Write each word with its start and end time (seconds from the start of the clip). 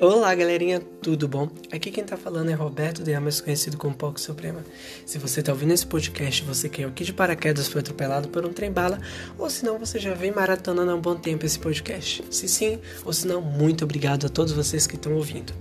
Olá, 0.00 0.32
galerinha, 0.32 0.80
tudo 1.02 1.26
bom? 1.26 1.48
Aqui 1.72 1.90
quem 1.90 2.04
tá 2.04 2.16
falando 2.16 2.48
é 2.50 2.54
Roberto 2.54 3.02
de 3.02 3.18
mais 3.18 3.40
conhecido 3.40 3.76
como 3.76 3.96
Poco 3.96 4.20
Suprema. 4.20 4.64
Se 5.04 5.18
você 5.18 5.42
tá 5.42 5.50
ouvindo 5.50 5.72
esse 5.72 5.84
podcast, 5.84 6.44
você 6.44 6.68
caiu 6.68 6.88
aqui 6.88 7.02
de 7.02 7.12
paraquedas, 7.12 7.66
foi 7.66 7.80
atropelado 7.80 8.28
por 8.28 8.46
um 8.46 8.52
trem-bala, 8.52 9.00
ou 9.36 9.50
se 9.50 9.64
não, 9.64 9.76
você 9.76 9.98
já 9.98 10.14
vem 10.14 10.30
maratonando 10.30 10.92
há 10.92 10.94
um 10.94 11.00
bom 11.00 11.16
tempo 11.16 11.44
esse 11.44 11.58
podcast. 11.58 12.22
Se 12.30 12.48
sim, 12.48 12.78
ou 13.04 13.12
se 13.12 13.26
não, 13.26 13.40
muito 13.40 13.82
obrigado 13.82 14.26
a 14.26 14.28
todos 14.28 14.52
vocês 14.52 14.86
que 14.86 14.94
estão 14.94 15.14
ouvindo. 15.14 15.52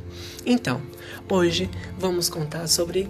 Então, 0.46 0.84
hoje 1.28 1.68
vamos 1.98 2.30
contar 2.30 2.68
sobre 2.68 3.10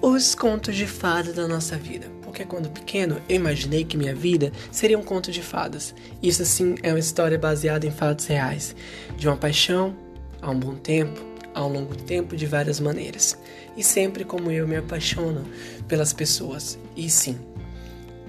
os 0.00 0.36
contos 0.36 0.76
de 0.76 0.86
fada 0.86 1.32
da 1.32 1.48
nossa 1.48 1.76
vida. 1.76 2.06
Porque 2.22 2.44
quando 2.44 2.70
pequeno 2.70 3.20
eu 3.28 3.34
imaginei 3.34 3.84
que 3.84 3.96
minha 3.96 4.14
vida 4.14 4.52
seria 4.70 4.98
um 4.98 5.02
conto 5.02 5.32
de 5.32 5.42
fadas. 5.42 5.92
Isso 6.22 6.42
assim 6.42 6.76
é 6.80 6.92
uma 6.92 6.98
história 7.00 7.38
baseada 7.38 7.88
em 7.88 7.90
fatos 7.90 8.26
reais, 8.26 8.76
de 9.16 9.26
uma 9.26 9.36
paixão, 9.36 10.03
há 10.44 10.50
um 10.50 10.58
bom 10.58 10.74
tempo, 10.74 11.20
há 11.54 11.64
um 11.64 11.72
longo 11.72 11.96
tempo, 11.96 12.36
de 12.36 12.46
várias 12.46 12.78
maneiras. 12.78 13.36
E 13.76 13.82
sempre 13.82 14.24
como 14.24 14.50
eu 14.50 14.68
me 14.68 14.76
apaixono 14.76 15.44
pelas 15.88 16.12
pessoas. 16.12 16.78
E 16.94 17.08
sim, 17.08 17.38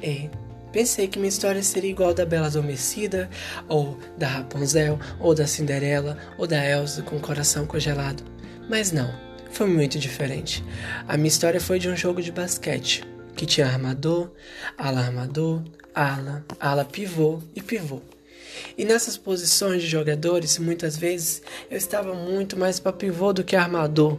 é, 0.02 0.30
pensei 0.72 1.08
que 1.08 1.20
minha 1.20 1.30
história 1.30 1.62
seria 1.62 1.92
igual 1.92 2.14
da 2.14 2.26
Bela 2.26 2.48
Adormecida, 2.48 3.30
ou 3.68 4.00
da 4.18 4.28
Rapunzel, 4.28 4.98
ou 5.20 5.36
da 5.36 5.46
Cinderela, 5.46 6.18
ou 6.38 6.48
da 6.48 6.64
Elsa 6.66 7.02
com 7.02 7.18
o 7.18 7.22
coração 7.22 7.66
congelado. 7.66 8.24
Mas 8.70 8.92
não, 8.92 9.14
foi 9.52 9.68
muito 9.68 10.00
diferente. 10.00 10.64
A 11.08 11.18
minha 11.18 11.28
história 11.28 11.60
foi 11.60 11.80
de 11.80 11.90
um 11.90 11.96
jogo 11.96 12.22
de 12.22 12.32
basquete, 12.32 13.04
que 13.36 13.46
tinha 13.46 13.68
armador, 13.68 14.32
ala 14.78 15.02
armador, 15.02 15.62
ala, 15.94 16.46
ala 16.60 16.86
pivô 16.86 17.42
e 17.54 17.62
pivô. 17.62 18.02
E 18.78 18.86
nessas 18.86 19.18
posições 19.18 19.82
de 19.82 19.88
jogadores, 19.88 20.58
muitas 20.58 20.98
vezes 20.98 21.42
eu 21.70 21.78
estava 21.78 22.14
muito 22.14 22.58
mais 22.58 22.80
para 22.80 22.94
pivô 22.94 23.34
do 23.34 23.44
que 23.44 23.56
armador. 23.56 24.18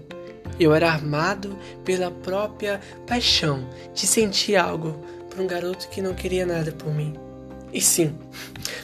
Eu 0.59 0.75
era 0.75 0.91
armado 0.91 1.57
pela 1.85 2.11
própria 2.11 2.81
paixão 3.07 3.69
de 3.95 4.07
sentir 4.07 4.57
algo 4.57 4.93
por 5.29 5.41
um 5.41 5.47
garoto 5.47 5.89
que 5.89 6.01
não 6.01 6.15
queria 6.15 6.47
nada 6.47 6.73
por 6.73 6.95
mim. 6.95 7.15
E 7.73 7.81
sim, 7.81 8.17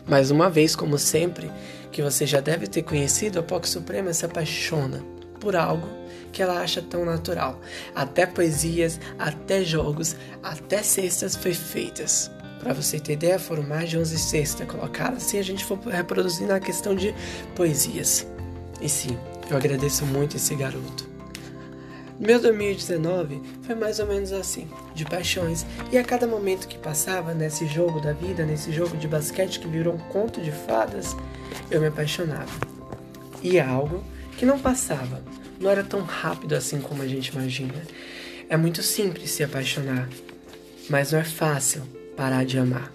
mais 0.07 0.31
uma 0.31 0.51
vez, 0.51 0.77
como 0.77 0.99
sempre, 0.99 1.51
que 1.91 2.03
você 2.03 2.27
já 2.27 2.41
deve 2.41 2.67
ter 2.67 2.83
conhecido, 2.83 3.39
a 3.39 3.43
POC 3.43 3.69
Suprema 3.69 4.13
se 4.13 4.25
apaixona 4.25 5.03
por 5.41 5.57
algo 5.57 5.89
que 6.33 6.43
ela 6.43 6.61
acha 6.61 6.83
tão 6.83 7.05
natural. 7.05 7.61
Até 7.95 8.27
poesias, 8.27 8.99
até 9.19 9.63
jogos, 9.63 10.17
até 10.43 10.83
cestas 10.83 11.37
foi 11.37 11.53
feitas. 11.53 12.31
Para 12.63 12.75
você 12.75 13.01
ter 13.01 13.15
ideia, 13.15 13.41
foram 13.41 13.65
mais 13.65 13.91
de 13.91 13.99
11 13.99 14.17
cestas 14.17 14.69
colocadas 14.69 15.25
se 15.25 15.37
a 15.37 15.43
gente 15.43 15.65
for 15.65 15.81
reproduzir 15.81 16.47
na 16.47 16.61
questão 16.61 16.95
de 16.95 17.13
poesias. 17.57 18.25
E 18.81 18.89
sim, 18.89 19.19
eu 19.51 19.57
agradeço 19.57 20.07
muito 20.07 20.37
esse 20.37 20.55
garoto. 20.55 21.11
Meu 22.21 22.41
2019 22.41 23.43
foi 23.63 23.75
mais 23.75 23.99
ou 23.99 24.07
menos 24.07 24.33
assim, 24.33 24.71
de 24.95 25.05
paixões, 25.05 25.67
e 25.91 25.99
a 25.99 26.05
cada 26.05 26.25
momento 26.25 26.69
que 26.69 26.79
passava 26.79 27.35
nesse 27.35 27.67
jogo 27.67 28.01
da 28.01 28.13
vida, 28.13 28.47
nesse 28.47 28.71
jogo 28.71 28.97
de 28.97 29.09
basquete 29.09 29.59
que 29.59 29.67
virou 29.67 29.95
um 29.95 29.99
conto 29.99 30.41
de 30.41 30.53
fadas, 30.53 31.17
eu 31.69 31.81
me 31.81 31.89
apaixonava. 31.89 32.53
E 33.43 33.59
é 33.59 33.65
algo 33.65 34.05
que 34.39 34.47
não 34.47 34.61
passava, 34.61 35.21
não 35.59 35.69
era 35.69 35.83
tão 35.83 36.03
rápido 36.03 36.55
assim 36.55 36.81
como 36.81 37.03
a 37.03 37.09
gente 37.09 37.29
imagina. 37.29 37.83
É 38.49 38.57
muito 38.57 38.85
simples 38.85 39.33
se 39.33 39.43
apaixonar, 39.43 40.09
mas 40.89 41.11
não 41.11 41.19
é 41.19 41.25
fácil 41.25 41.83
parar 42.17 42.45
de 42.45 42.59
amar. 42.59 42.93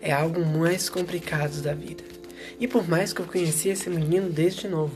É 0.00 0.12
algo 0.12 0.44
mais 0.44 0.88
complicado 0.88 1.62
da 1.62 1.74
vida. 1.74 2.04
E 2.58 2.66
por 2.66 2.88
mais 2.88 3.12
que 3.12 3.20
eu 3.20 3.26
conhecia 3.26 3.72
esse 3.72 3.90
menino 3.90 4.30
desde 4.30 4.68
novo, 4.68 4.94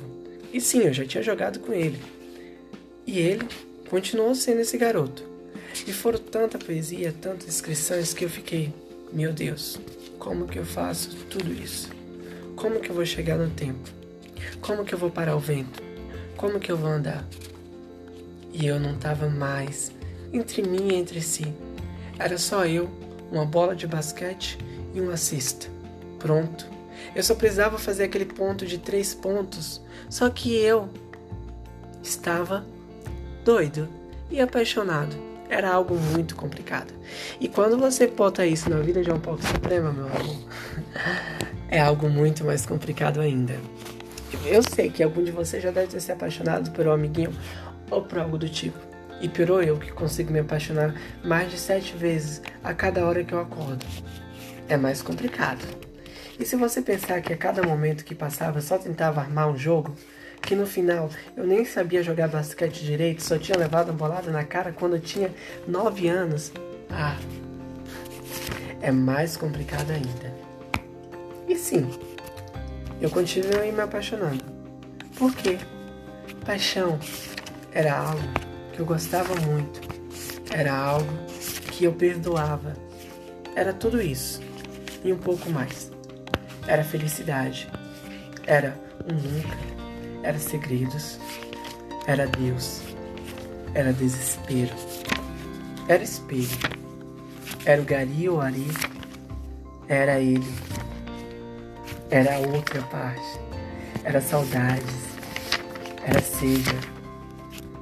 e 0.52 0.60
sim, 0.60 0.80
eu 0.80 0.92
já 0.92 1.04
tinha 1.04 1.22
jogado 1.22 1.60
com 1.60 1.72
ele, 1.72 2.00
e 3.06 3.18
ele 3.18 3.46
continuou 3.88 4.34
sendo 4.34 4.60
esse 4.60 4.76
garoto. 4.78 5.22
E 5.86 5.92
foram 5.92 6.18
tanta 6.18 6.58
poesia, 6.58 7.14
tantas 7.20 7.48
inscrições 7.48 8.12
que 8.12 8.24
eu 8.24 8.30
fiquei, 8.30 8.72
meu 9.12 9.32
Deus, 9.32 9.78
como 10.18 10.46
que 10.46 10.58
eu 10.58 10.64
faço 10.64 11.16
tudo 11.28 11.52
isso? 11.52 11.90
Como 12.56 12.80
que 12.80 12.90
eu 12.90 12.94
vou 12.94 13.06
chegar 13.06 13.36
no 13.38 13.50
tempo? 13.50 13.88
Como 14.60 14.84
que 14.84 14.94
eu 14.94 14.98
vou 14.98 15.10
parar 15.10 15.36
o 15.36 15.40
vento? 15.40 15.82
Como 16.36 16.60
que 16.60 16.70
eu 16.70 16.76
vou 16.76 16.90
andar? 16.90 17.26
E 18.52 18.66
eu 18.66 18.78
não 18.78 18.94
estava 18.94 19.28
mais 19.28 19.92
entre 20.32 20.62
mim 20.62 20.88
e 20.88 20.94
entre 20.94 21.20
si. 21.20 21.52
Era 22.18 22.36
só 22.38 22.66
eu 22.66 22.90
uma 23.30 23.44
bola 23.44 23.74
de 23.74 23.86
basquete 23.86 24.58
e 24.94 25.00
uma 25.00 25.16
cesta. 25.16 25.68
Pronto. 26.18 26.66
Eu 27.14 27.22
só 27.22 27.34
precisava 27.34 27.78
fazer 27.78 28.04
aquele 28.04 28.26
ponto 28.26 28.66
de 28.66 28.78
três 28.78 29.14
pontos. 29.14 29.80
Só 30.08 30.28
que 30.28 30.54
eu 30.54 30.88
estava 32.02 32.64
doido 33.44 33.88
e 34.30 34.40
apaixonado. 34.40 35.16
Era 35.48 35.72
algo 35.72 35.96
muito 35.96 36.36
complicado. 36.36 36.92
E 37.40 37.48
quando 37.48 37.76
você 37.76 38.06
bota 38.06 38.46
isso 38.46 38.70
na 38.70 38.78
vida 38.78 39.02
de 39.02 39.10
um 39.10 39.18
pouco 39.18 39.44
suprema, 39.44 39.92
meu 39.92 40.06
amor, 40.06 40.36
é 41.68 41.80
algo 41.80 42.08
muito 42.08 42.44
mais 42.44 42.64
complicado 42.64 43.20
ainda. 43.20 43.58
Eu 44.44 44.62
sei 44.62 44.90
que 44.90 45.02
algum 45.02 45.24
de 45.24 45.32
vocês 45.32 45.62
já 45.62 45.72
deve 45.72 45.88
ter 45.88 46.00
se 46.00 46.12
apaixonado 46.12 46.70
por 46.70 46.86
um 46.86 46.92
amiguinho 46.92 47.32
ou 47.90 48.02
por 48.02 48.20
algo 48.20 48.38
do 48.38 48.48
tipo. 48.48 48.89
E 49.20 49.28
piorou 49.28 49.62
eu 49.62 49.78
que 49.78 49.92
consigo 49.92 50.32
me 50.32 50.38
apaixonar 50.38 50.94
mais 51.22 51.50
de 51.50 51.58
sete 51.58 51.96
vezes 51.96 52.40
a 52.64 52.72
cada 52.72 53.04
hora 53.04 53.22
que 53.22 53.34
eu 53.34 53.40
acordo. 53.40 53.84
É 54.68 54.76
mais 54.76 55.02
complicado. 55.02 55.60
E 56.38 56.44
se 56.44 56.56
você 56.56 56.80
pensar 56.80 57.20
que 57.20 57.32
a 57.32 57.36
cada 57.36 57.62
momento 57.62 58.04
que 58.04 58.14
passava 58.14 58.62
só 58.62 58.78
tentava 58.78 59.20
armar 59.20 59.48
um 59.50 59.56
jogo, 59.56 59.94
que 60.40 60.54
no 60.54 60.66
final 60.66 61.10
eu 61.36 61.46
nem 61.46 61.66
sabia 61.66 62.02
jogar 62.02 62.28
basquete 62.28 62.82
direito, 62.82 63.22
só 63.22 63.36
tinha 63.36 63.58
levado 63.58 63.90
uma 63.90 63.98
bolada 63.98 64.30
na 64.30 64.42
cara 64.42 64.72
quando 64.72 64.96
eu 64.96 65.00
tinha 65.00 65.30
nove 65.68 66.08
anos, 66.08 66.50
ah, 66.88 67.16
é 68.80 68.90
mais 68.90 69.36
complicado 69.36 69.90
ainda. 69.90 70.34
E 71.46 71.56
sim, 71.56 71.90
eu 73.02 73.10
continuei 73.10 73.70
me 73.70 73.82
apaixonando. 73.82 74.42
Por 75.16 75.34
quê? 75.34 75.58
Paixão 76.46 76.98
era 77.72 77.98
algo 77.98 78.49
eu 78.80 78.86
gostava 78.86 79.34
muito. 79.42 79.78
Era 80.50 80.74
algo 80.74 81.12
que 81.70 81.84
eu 81.84 81.92
perdoava. 81.92 82.74
Era 83.54 83.74
tudo 83.74 84.00
isso 84.00 84.40
e 85.04 85.12
um 85.12 85.18
pouco 85.18 85.50
mais. 85.50 85.92
Era 86.66 86.82
felicidade. 86.82 87.70
Era 88.46 88.74
um 89.06 89.14
nunca. 89.14 89.56
Era 90.22 90.38
segredos. 90.38 91.18
Era 92.06 92.26
Deus. 92.26 92.80
Era 93.74 93.92
desespero. 93.92 94.74
Era 95.86 96.02
espelho. 96.02 96.48
Era 97.66 97.82
o 97.82 97.84
Gari 97.84 98.28
ou 98.30 98.40
Ari. 98.40 98.66
Era 99.88 100.18
ele. 100.20 100.54
Era 102.10 102.36
a 102.36 102.38
outra 102.38 102.80
parte. 102.84 103.40
Era 104.04 104.22
saudades. 104.22 105.10
Era 106.02 106.20
seja 106.22 106.99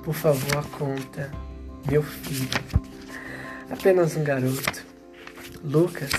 por 0.08 0.14
favor, 0.14 0.56
a 0.56 0.62
conta. 0.78 1.30
Meu 1.86 2.02
filho. 2.02 2.48
Apenas 3.70 4.16
um 4.16 4.24
garoto. 4.24 4.82
Lucas. 5.62 6.10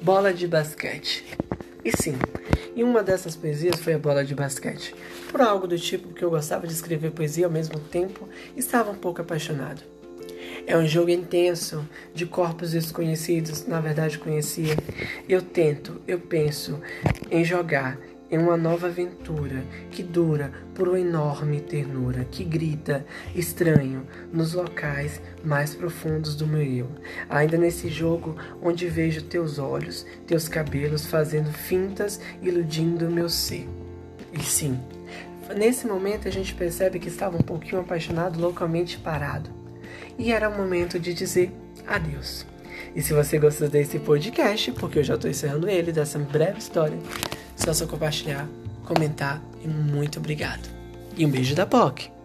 Bola 0.00 0.32
de 0.32 0.46
basquete. 0.46 1.24
E 1.84 1.90
sim, 2.00 2.16
e 2.76 2.84
uma 2.84 3.02
dessas 3.02 3.34
poesias 3.34 3.80
foi 3.80 3.94
a 3.94 3.98
bola 3.98 4.24
de 4.24 4.32
basquete. 4.32 4.94
Por 5.28 5.40
algo 5.40 5.66
do 5.66 5.76
tipo 5.76 6.14
que 6.14 6.24
eu 6.24 6.30
gostava 6.30 6.68
de 6.68 6.72
escrever 6.72 7.10
poesia 7.10 7.46
ao 7.46 7.50
mesmo 7.50 7.80
tempo 7.80 8.28
estava 8.56 8.92
um 8.92 8.96
pouco 8.96 9.22
apaixonado. 9.22 9.82
É 10.64 10.76
um 10.76 10.86
jogo 10.86 11.10
intenso, 11.10 11.84
de 12.14 12.26
corpos 12.26 12.70
desconhecidos, 12.70 13.66
na 13.66 13.80
verdade 13.80 14.20
conhecia. 14.20 14.76
Eu 15.28 15.42
tento, 15.42 16.00
eu 16.06 16.20
penso 16.20 16.80
em 17.28 17.44
jogar 17.44 17.98
em 18.30 18.38
uma 18.38 18.56
nova 18.56 18.86
aventura 18.86 19.64
que 19.90 20.02
dura 20.02 20.52
por 20.74 20.88
uma 20.88 21.00
enorme 21.00 21.60
ternura, 21.60 22.24
que 22.24 22.44
grita 22.44 23.04
estranho 23.34 24.06
nos 24.32 24.54
locais 24.54 25.20
mais 25.44 25.74
profundos 25.74 26.34
do 26.34 26.46
meu 26.46 26.62
eu. 26.62 26.88
Ainda 27.28 27.56
nesse 27.56 27.88
jogo 27.88 28.36
onde 28.62 28.88
vejo 28.88 29.22
teus 29.22 29.58
olhos, 29.58 30.06
teus 30.26 30.48
cabelos 30.48 31.06
fazendo 31.06 31.52
fintas, 31.52 32.20
iludindo 32.42 33.10
meu 33.10 33.28
ser. 33.28 33.68
E 34.32 34.42
sim, 34.42 34.78
nesse 35.56 35.86
momento 35.86 36.28
a 36.28 36.30
gente 36.30 36.54
percebe 36.54 36.98
que 36.98 37.08
estava 37.08 37.36
um 37.36 37.42
pouquinho 37.42 37.80
apaixonado, 37.80 38.40
loucamente 38.40 38.98
parado. 38.98 39.50
E 40.18 40.32
era 40.32 40.48
o 40.48 40.56
momento 40.56 40.98
de 40.98 41.14
dizer 41.14 41.52
adeus. 41.86 42.44
E 42.94 43.02
se 43.02 43.12
você 43.12 43.38
gostou 43.38 43.68
desse 43.68 43.98
podcast, 43.98 44.72
porque 44.72 44.98
eu 44.98 45.04
já 45.04 45.14
estou 45.14 45.30
encerrando 45.30 45.68
ele, 45.68 45.92
dessa 45.92 46.18
breve 46.18 46.58
história, 46.58 46.98
só 47.68 47.74
só 47.74 47.86
compartilhar, 47.86 48.48
comentar 48.86 49.42
e 49.62 49.68
muito 49.68 50.18
obrigado. 50.18 50.68
E 51.16 51.26
um 51.26 51.30
beijo 51.30 51.54
da 51.54 51.66
POC! 51.66 52.17